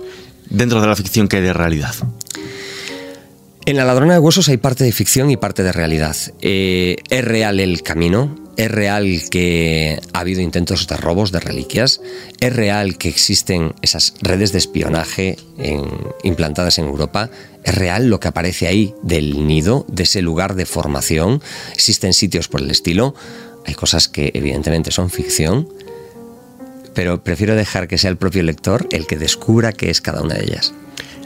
Dentro 0.50 0.80
de 0.82 0.88
la 0.88 0.96
ficción 0.96 1.28
que 1.28 1.38
hay 1.38 1.44
de 1.44 1.54
realidad. 1.54 1.94
En 3.68 3.76
La 3.76 3.84
ladrona 3.84 4.14
de 4.14 4.20
huesos 4.20 4.48
hay 4.48 4.56
parte 4.56 4.86
de 4.86 4.94
ficción 4.94 5.30
y 5.30 5.36
parte 5.36 5.62
de 5.62 5.74
realidad. 5.74 6.16
Eh, 6.40 6.96
es 7.10 7.26
real 7.26 7.60
el 7.60 7.84
camino, 7.84 8.34
es 8.56 8.72
real 8.72 9.06
que 9.30 10.00
ha 10.14 10.20
habido 10.22 10.40
intentos 10.40 10.88
de 10.88 10.96
robos 10.96 11.34
de 11.34 11.42
reliquias, 11.42 12.00
es 12.40 12.56
real 12.56 12.98
que 12.98 13.10
existen 13.10 13.74
esas 13.82 14.14
redes 14.22 14.54
de 14.54 14.60
espionaje 14.60 15.36
implantadas 16.24 16.78
en 16.78 16.86
Europa, 16.86 17.30
es 17.66 17.76
real 17.76 18.10
lo 18.10 18.22
que 18.22 18.30
aparece 18.30 18.68
ahí 18.68 18.96
del 19.02 19.46
nido, 19.46 19.86
de 19.90 20.04
ese 20.04 20.22
lugar 20.22 20.56
de 20.56 20.66
formación, 20.66 21.42
existen 21.74 22.14
sitios 22.14 22.48
por 22.48 22.62
el 22.62 22.72
estilo, 22.72 23.16
hay 23.66 23.74
cosas 23.74 24.08
que 24.08 24.32
evidentemente 24.34 24.92
son 24.92 25.10
ficción, 25.10 25.68
pero 26.94 27.22
prefiero 27.22 27.54
dejar 27.54 27.90
que 27.90 27.98
sea 27.98 28.12
el 28.12 28.18
propio 28.18 28.44
lector 28.44 28.88
el 28.94 29.08
que 29.08 29.18
descubra 29.18 29.74
qué 29.74 29.90
es 29.90 30.00
cada 30.00 30.22
una 30.22 30.36
de 30.36 30.46
ellas. 30.46 30.74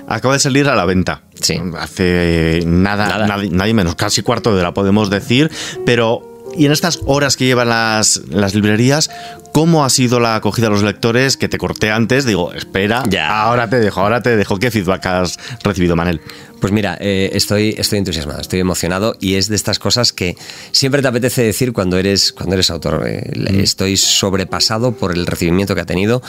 Acaba 0.07 0.33
de 0.33 0.39
salir 0.39 0.67
a 0.67 0.75
la 0.75 0.85
venta. 0.85 1.21
Sí. 1.41 1.59
Hace 1.77 2.63
nada, 2.65 3.25
Nadie, 3.27 3.73
menos, 3.73 3.95
casi 3.95 4.21
cuarto 4.21 4.55
de 4.55 4.63
la 4.63 4.73
podemos 4.73 5.09
decir, 5.09 5.51
pero 5.85 6.27
y 6.55 6.65
en 6.65 6.71
estas 6.71 6.99
horas 7.05 7.37
que 7.37 7.45
llevan 7.45 7.69
las, 7.69 8.21
las 8.29 8.53
librerías, 8.53 9.09
¿cómo 9.51 9.85
ha 9.85 9.89
sido 9.89 10.19
la 10.19 10.35
acogida 10.35 10.67
de 10.67 10.73
los 10.73 10.83
lectores? 10.83 11.37
Que 11.37 11.49
te 11.49 11.57
corté 11.57 11.91
antes, 11.91 12.25
digo, 12.25 12.53
espera, 12.53 13.03
ya. 13.09 13.41
ahora 13.41 13.69
te 13.69 13.79
dejo, 13.79 14.01
ahora 14.01 14.21
te 14.21 14.35
dejo. 14.35 14.57
¿Qué 14.57 14.71
feedback 14.71 15.05
has 15.05 15.39
recibido, 15.63 15.95
Manel? 15.95 16.21
Pues 16.61 16.71
mira, 16.71 16.95
eh, 17.01 17.31
estoy, 17.33 17.73
estoy 17.75 17.97
entusiasmado, 17.97 18.39
estoy 18.39 18.59
emocionado 18.59 19.17
y 19.19 19.33
es 19.33 19.49
de 19.49 19.55
estas 19.55 19.79
cosas 19.79 20.13
que 20.13 20.37
siempre 20.71 21.01
te 21.01 21.07
apetece 21.07 21.41
decir 21.41 21.73
cuando 21.73 21.97
eres, 21.97 22.31
cuando 22.31 22.53
eres 22.53 22.69
autor. 22.69 23.03
Eh, 23.07 23.31
mm. 23.35 23.59
Estoy 23.59 23.97
sobrepasado 23.97 24.91
por 24.91 25.11
el 25.11 25.25
recibimiento 25.25 25.73
que 25.73 25.81
ha 25.81 25.85
tenido. 25.85 26.21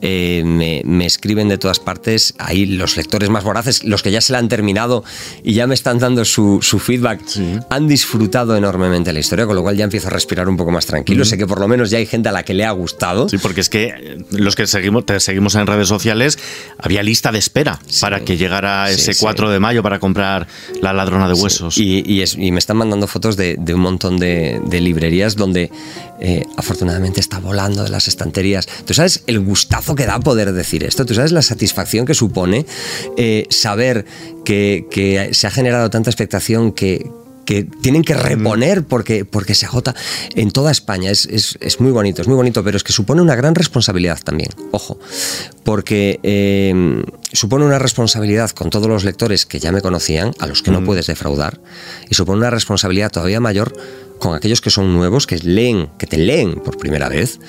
Eh, 0.00 0.44
me, 0.44 1.04
escriben 1.04 1.48
de 1.48 1.58
todas 1.58 1.80
partes. 1.80 2.34
Ahí 2.38 2.66
los 2.66 2.96
lectores 2.96 3.30
más 3.30 3.42
voraces, 3.42 3.82
los 3.82 4.04
que 4.04 4.12
ya 4.12 4.20
se 4.20 4.32
la 4.32 4.38
han 4.38 4.48
terminado 4.48 5.02
y 5.42 5.54
ya 5.54 5.66
me 5.66 5.74
están 5.74 5.98
dando 5.98 6.24
su, 6.24 6.60
feedback, 6.60 7.20
han 7.68 7.88
disfrutado 7.88 8.56
enormemente 8.56 9.12
la 9.12 9.18
historia, 9.18 9.44
con 9.44 9.56
lo 9.56 9.62
cual 9.62 9.76
ya 9.76 9.82
empiezo 9.82 10.06
a 10.06 10.10
respirar 10.10 10.48
un 10.48 10.56
poco 10.56 10.70
más 10.70 10.86
tranquilo. 10.86 11.24
Mm. 11.24 11.26
Sé 11.26 11.36
que 11.36 11.48
por 11.48 11.58
lo 11.58 11.66
menos 11.66 11.90
ya 11.90 11.98
hay 11.98 12.06
gente 12.06 12.28
a 12.28 12.32
la 12.32 12.44
que 12.44 12.54
le 12.54 12.64
ha 12.64 12.69
gustado. 12.72 13.28
Sí, 13.28 13.38
porque 13.38 13.60
es 13.60 13.68
que 13.68 14.18
los 14.30 14.56
que 14.56 14.66
seguimos, 14.66 15.06
te 15.06 15.18
seguimos 15.20 15.54
en 15.54 15.66
redes 15.66 15.88
sociales, 15.88 16.38
había 16.78 17.02
lista 17.02 17.32
de 17.32 17.38
espera 17.38 17.80
para 18.00 18.20
que 18.20 18.36
llegara 18.36 18.90
ese 18.90 19.14
4 19.14 19.50
de 19.50 19.60
mayo 19.60 19.82
para 19.82 19.98
comprar 19.98 20.46
la 20.80 20.92
ladrona 20.92 21.28
de 21.28 21.34
huesos. 21.34 21.78
Y, 21.78 22.24
me 22.50 22.58
están 22.58 22.76
mandando 22.76 23.06
fotos 23.06 23.36
de, 23.36 23.58
un 23.74 23.80
montón 23.80 24.18
de, 24.18 24.60
librerías 24.80 25.36
donde 25.36 25.70
eh, 26.20 26.44
afortunadamente 26.56 27.20
está 27.20 27.38
volando 27.38 27.82
de 27.82 27.90
las 27.90 28.08
estanterías. 28.08 28.66
¿Tú 28.84 28.94
sabes 28.94 29.22
el 29.26 29.40
gustazo 29.40 29.94
que 29.94 30.06
da 30.06 30.18
poder 30.20 30.52
decir 30.52 30.84
esto? 30.84 31.04
¿Tú 31.06 31.14
sabes 31.14 31.32
la 31.32 31.42
satisfacción 31.42 32.06
que 32.06 32.14
supone 32.14 32.66
eh, 33.16 33.46
saber 33.50 34.04
que, 34.44 34.86
que 34.90 35.30
se 35.32 35.46
ha 35.46 35.50
generado 35.50 35.90
tanta 35.90 36.10
expectación 36.10 36.72
que, 36.72 37.10
que 37.50 37.64
tienen 37.64 38.04
que 38.04 38.14
reponer 38.14 38.84
porque, 38.84 39.24
porque 39.24 39.56
se 39.56 39.66
agota 39.66 39.92
en 40.36 40.52
toda 40.52 40.70
España. 40.70 41.10
Es, 41.10 41.80
muy 41.80 41.90
bonito, 41.90 42.22
es 42.22 42.28
muy 42.28 42.36
bonito, 42.36 42.62
pero 42.62 42.76
es 42.76 42.84
que 42.84 42.92
supone 42.92 43.20
una 43.22 43.34
gran 43.34 43.56
responsabilidad 43.56 44.20
también, 44.22 44.50
ojo, 44.70 45.00
porque 45.64 46.20
eh, 46.22 47.02
supone 47.32 47.64
una 47.64 47.80
responsabilidad 47.80 48.50
con 48.50 48.70
todos 48.70 48.86
los 48.86 49.02
lectores 49.02 49.46
que 49.46 49.58
ya 49.58 49.72
me 49.72 49.80
conocían, 49.80 50.30
a 50.38 50.46
los 50.46 50.62
que 50.62 50.70
no 50.70 50.84
puedes 50.84 51.08
defraudar, 51.08 51.60
y 52.08 52.14
supone 52.14 52.38
una 52.38 52.50
responsabilidad 52.50 53.10
todavía 53.10 53.40
mayor 53.40 53.72
con 54.20 54.36
aquellos 54.36 54.60
que 54.60 54.70
son 54.70 54.92
nuevos, 54.92 55.26
que 55.26 55.38
leen, 55.38 55.88
que 55.98 56.06
te 56.06 56.18
leen 56.18 56.54
por 56.54 56.78
primera 56.78 57.08
vez 57.08 57.40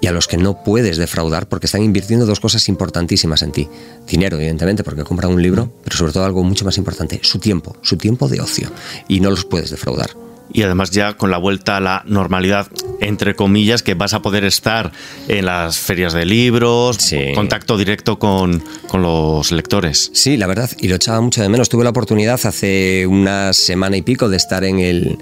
y 0.00 0.06
a 0.06 0.12
los 0.12 0.28
que 0.28 0.36
no 0.36 0.62
puedes 0.62 0.96
defraudar 0.96 1.48
porque 1.48 1.66
están 1.66 1.82
invirtiendo 1.82 2.26
dos 2.26 2.40
cosas 2.40 2.68
importantísimas 2.68 3.42
en 3.42 3.52
ti. 3.52 3.68
Dinero, 4.06 4.36
evidentemente, 4.36 4.84
porque 4.84 5.04
compran 5.04 5.32
un 5.32 5.42
libro, 5.42 5.72
pero 5.84 5.96
sobre 5.96 6.12
todo 6.12 6.24
algo 6.24 6.44
mucho 6.44 6.64
más 6.64 6.78
importante, 6.78 7.20
su 7.22 7.38
tiempo, 7.38 7.76
su 7.82 7.96
tiempo 7.96 8.28
de 8.28 8.40
ocio. 8.40 8.70
Y 9.08 9.20
no 9.20 9.30
los 9.30 9.44
puedes 9.44 9.70
defraudar 9.70 10.27
y 10.52 10.62
además 10.62 10.90
ya 10.90 11.16
con 11.16 11.30
la 11.30 11.38
vuelta 11.38 11.76
a 11.76 11.80
la 11.80 12.02
normalidad, 12.06 12.68
entre 13.00 13.34
comillas, 13.34 13.82
que 13.82 13.94
vas 13.94 14.14
a 14.14 14.22
poder 14.22 14.44
estar 14.44 14.92
en 15.28 15.46
las 15.46 15.78
ferias 15.78 16.12
de 16.12 16.24
libros, 16.24 16.98
contacto 17.34 17.76
directo 17.76 18.18
con, 18.18 18.62
con, 18.88 19.02
los 19.02 19.52
lectores. 19.52 20.10
Sí, 20.14 20.36
la 20.36 20.46
verdad, 20.46 20.70
y 20.78 20.88
lo 20.88 20.96
echaba 20.96 21.20
mucho 21.20 21.42
de 21.42 21.48
menos. 21.48 21.68
Tuve 21.68 21.84
la 21.84 21.90
oportunidad 21.90 22.40
hace 22.44 23.06
una 23.06 23.52
semana 23.52 23.96
y 23.96 24.02
pico 24.02 24.28
de 24.28 24.36
estar 24.36 24.64
en 24.64 24.78
el 24.78 25.18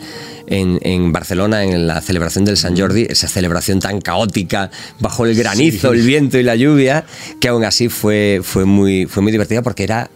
en, 0.46 1.12
Barcelona 1.12 1.64
en 1.64 1.86
la 1.86 2.00
celebración 2.00 2.44
del 2.44 2.56
San 2.56 2.76
Jordi, 2.76 3.06
esa 3.08 3.28
celebración 3.28 3.80
tan 3.80 4.00
caótica, 4.00 4.70
bajo 5.00 5.26
el 5.26 5.34
granizo, 5.34 5.92
el 5.92 6.02
viento 6.02 6.38
y 6.38 6.42
la 6.42 6.56
lluvia, 6.56 7.04
que 7.40 7.48
aún 7.48 7.64
así 7.64 7.88
fue, 7.88 8.40
fue, 8.42 8.64
muy, 8.64 9.06
fue 9.06 9.22
muy 9.22 9.32
divertida 9.32 9.62
porque 9.62 9.84
era 9.84 10.10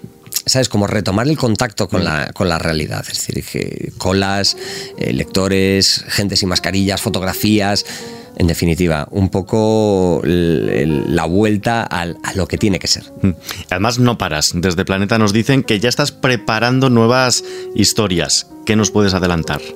¿sabes? 0.46 0.68
Como 0.68 0.86
retomar 0.86 1.28
el 1.28 1.36
contacto 1.36 1.88
con 1.88 2.04
la, 2.04 2.32
con 2.32 2.48
la 2.48 2.58
realidad. 2.58 3.04
Es 3.10 3.26
decir, 3.26 3.92
colas, 3.98 4.56
eh, 4.98 5.12
lectores, 5.12 6.04
gente 6.08 6.36
sin 6.36 6.48
mascarillas, 6.48 7.00
fotografías 7.00 7.84
en 8.36 8.46
definitiva, 8.46 9.06
un 9.10 9.28
poco 9.28 10.22
la 10.24 11.24
vuelta 11.26 11.82
a, 11.82 12.06
lo 12.34 12.46
que 12.46 12.58
tiene 12.58 12.78
que 12.78 12.86
ser. 12.86 13.04
Mm. 13.22 13.30
Además, 13.70 13.98
no 13.98 14.18
paras. 14.18 14.52
Desde 14.54 14.84
Planeta 14.84 15.18
nos 15.18 15.32
dicen 15.32 15.62
que 15.62 15.80
ya 15.80 15.88
estás 15.88 16.12
preparando 16.12 16.90
nuevas 16.90 17.44
historias. 17.74 18.46
¿Qué 18.64 18.76
nos 18.76 18.90
puedes 18.90 19.14
adelantar? 19.14 19.60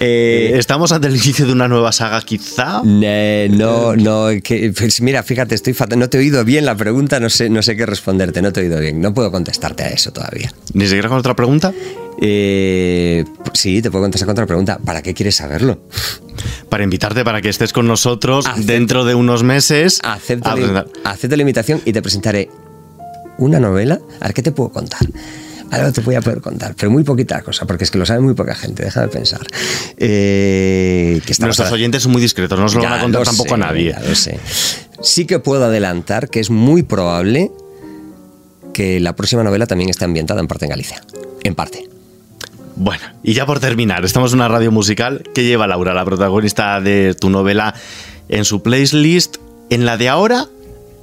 Eh, 0.00 0.52
¿Estamos 0.54 0.92
ante 0.92 1.08
el 1.08 1.16
inicio 1.16 1.44
de 1.44 1.52
una 1.52 1.66
nueva 1.66 1.90
saga, 1.90 2.20
quizá? 2.22 2.82
no, 2.84 3.96
no. 3.96 4.28
Pues 4.76 5.00
mira, 5.00 5.22
fíjate, 5.24 5.56
estoy 5.56 5.74
no 5.96 6.08
te 6.08 6.18
he 6.18 6.20
oído 6.20 6.44
bien 6.44 6.64
la 6.64 6.76
pregunta, 6.76 7.18
no 7.18 7.28
sé, 7.28 7.50
no 7.50 7.62
sé 7.62 7.76
qué 7.76 7.84
responderte, 7.84 8.40
no 8.40 8.52
te 8.52 8.60
he 8.60 8.64
oído 8.64 8.78
bien. 8.78 9.00
No 9.00 9.12
puedo 9.12 9.32
contestarte 9.32 9.82
a 9.82 9.88
eso 9.88 10.12
todavía. 10.12 10.52
¿Ni 10.72 10.84
siquiera 10.84 11.08
con 11.08 11.18
otra 11.18 11.34
pregunta? 11.34 11.72
Eh, 12.20 13.24
sí, 13.58 13.82
te 13.82 13.90
puedo 13.90 14.04
contestar 14.04 14.26
con 14.26 14.32
otra 14.32 14.46
pregunta. 14.46 14.78
¿Para 14.84 15.02
qué 15.02 15.14
quieres 15.14 15.36
saberlo? 15.36 15.80
Para 16.68 16.84
invitarte 16.84 17.24
para 17.24 17.40
que 17.42 17.48
estés 17.48 17.72
con 17.72 17.86
nosotros 17.86 18.46
dentro 18.56 19.04
de 19.04 19.14
unos 19.14 19.42
meses. 19.42 20.00
Acepto, 20.02 20.56
la, 20.56 20.86
la 21.04 21.42
invitación 21.42 21.82
y 21.84 21.92
te 21.92 22.00
presentaré 22.02 22.48
una 23.38 23.60
novela. 23.60 23.98
A 24.20 24.26
ver, 24.26 24.34
¿qué 24.34 24.42
te 24.42 24.52
puedo 24.52 24.70
contar? 24.70 25.00
Ahora 25.70 25.92
te 25.92 26.00
voy 26.00 26.14
a 26.14 26.22
poder 26.22 26.40
contar, 26.40 26.74
pero 26.76 26.90
muy 26.90 27.04
poquita 27.04 27.42
cosa, 27.42 27.66
porque 27.66 27.84
es 27.84 27.90
que 27.90 27.98
lo 27.98 28.06
sabe 28.06 28.20
muy 28.20 28.32
poca 28.34 28.54
gente, 28.54 28.84
deja 28.84 29.02
de 29.02 29.08
pensar. 29.08 29.40
Eh, 29.98 31.20
Nuestros 31.40 31.70
oyentes 31.70 32.02
son 32.02 32.12
muy 32.12 32.22
discretos, 32.22 32.58
no 32.58 32.68
se 32.68 32.76
lo 32.76 32.84
van 32.84 32.94
a 32.94 33.00
contar 33.02 33.24
tampoco 33.24 33.54
a 33.54 33.58
nadie. 33.58 33.94
sé. 34.14 34.38
Sí 35.02 35.26
que 35.26 35.38
puedo 35.38 35.66
adelantar 35.66 36.30
que 36.30 36.40
es 36.40 36.48
muy 36.48 36.82
probable 36.82 37.50
que 38.72 38.98
la 39.00 39.14
próxima 39.14 39.44
novela 39.44 39.66
también 39.66 39.90
esté 39.90 40.04
ambientada 40.06 40.40
en 40.40 40.46
parte 40.46 40.64
en 40.64 40.70
Galicia. 40.70 41.02
En 41.44 41.54
parte. 41.54 41.88
Bueno, 42.80 43.02
y 43.24 43.34
ya 43.34 43.44
por 43.44 43.58
terminar, 43.58 44.04
estamos 44.04 44.32
en 44.32 44.38
una 44.38 44.46
radio 44.46 44.70
musical 44.70 45.24
que 45.34 45.42
lleva 45.42 45.66
Laura, 45.66 45.94
la 45.94 46.04
protagonista 46.04 46.80
de 46.80 47.16
tu 47.20 47.28
novela, 47.28 47.74
en 48.28 48.44
su 48.44 48.62
playlist, 48.62 49.38
en 49.68 49.84
la 49.84 49.96
de 49.96 50.08
ahora 50.08 50.46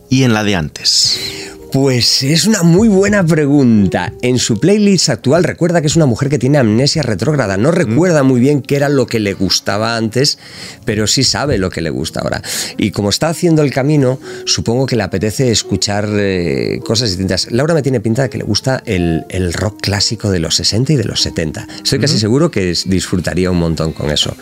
y 0.10 0.24
en 0.24 0.34
la 0.34 0.46
de 0.46 0.55
antes. 0.55 1.45
Pues 1.75 2.24
es 2.24 2.46
una 2.46 2.63
muy 2.63 2.88
buena 2.88 3.25
pregunta. 3.25 4.13
En 4.22 4.39
su 4.39 4.62
playlist 4.62 5.10
actual 5.10 5.44
recuerda 5.44 5.82
que 5.82 5.88
es 5.88 5.98
una 5.98 6.05
mujer 6.05 6.29
que 6.29 6.39
tiene 6.39 6.58
amnesia 6.58 7.01
retrógrada. 7.01 7.58
No 7.58 7.70
recuerda 7.70 8.24
muy 8.24 8.39
bien 8.39 8.62
qué 8.62 8.77
era 8.77 8.88
lo 8.88 9.08
que 9.08 9.20
le 9.20 9.34
gustaba 9.34 9.98
antes, 9.98 10.39
pero 10.86 11.05
sí 11.05 11.25
sabe 11.25 11.58
lo 11.58 11.70
que 11.70 11.82
le 11.82 11.89
gusta 11.89 12.22
ahora. 12.22 12.41
Y 12.77 12.91
como 12.91 13.10
está 13.10 13.27
haciendo 13.27 13.62
el 13.62 13.74
camino, 13.74 14.22
supongo 14.46 14.86
que 14.86 14.96
le 14.96 15.03
apetece 15.03 15.51
escuchar 15.51 16.08
eh, 16.13 16.79
cosas 16.86 17.10
distintas. 17.10 17.51
Laura 17.51 17.74
me 17.74 17.82
tiene 17.82 18.00
pinta 18.00 18.22
de 18.22 18.29
que 18.29 18.38
le 18.38 18.46
gusta 18.46 18.82
el, 18.86 19.25
rock 19.51 19.82
clásico 19.82 20.32
de 20.32 20.39
los 20.39 20.55
60 20.55 20.94
y 20.94 20.96
de 20.96 21.03
los 21.03 21.20
70. 21.24 21.67
Estoy 21.84 22.00
casi 22.00 22.17
seguro 22.17 22.50
que 22.50 22.74
disfrutaría 22.86 23.51
un 23.51 23.60
montón 23.60 23.91
con 23.91 24.12
eso. 24.12 24.34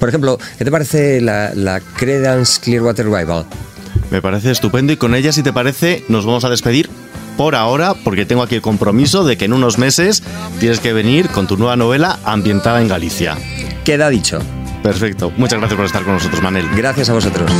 Por 0.00 0.08
ejemplo, 0.08 0.40
¿qué 0.58 0.64
te 0.64 0.72
parece 0.72 1.20
la, 1.20 1.54
la 1.54 1.78
Credence 1.78 2.60
Clearwater 2.60 3.08
Revival? 3.08 3.46
Me 4.10 4.20
parece 4.20 4.50
estupendo 4.50 4.92
y 4.92 4.96
con 4.96 5.14
ella, 5.14 5.32
si 5.32 5.42
te 5.42 5.52
parece, 5.52 6.04
nos 6.08 6.26
vamos 6.26 6.44
a 6.44 6.50
despedir 6.50 6.90
por 7.36 7.54
ahora, 7.54 7.94
porque 7.94 8.26
tengo 8.26 8.42
aquí 8.42 8.56
el 8.56 8.62
compromiso 8.62 9.24
de 9.24 9.38
que 9.38 9.46
en 9.46 9.52
unos 9.52 9.78
meses 9.78 10.22
tienes 10.58 10.80
que 10.80 10.92
venir 10.92 11.28
con 11.28 11.46
tu 11.46 11.56
nueva 11.56 11.76
novela 11.76 12.18
ambientada 12.24 12.82
en 12.82 12.88
Galicia. 12.88 13.36
Queda 13.84 14.10
dicho. 14.10 14.40
Perfecto. 14.82 15.32
Muchas 15.36 15.58
gracias 15.58 15.76
por 15.76 15.86
estar 15.86 16.02
con 16.02 16.14
nosotros, 16.14 16.42
Manel. 16.42 16.68
Gracias 16.74 17.08
a 17.08 17.14
vosotros. 17.14 17.50